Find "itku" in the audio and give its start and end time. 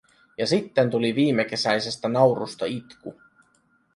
2.65-3.21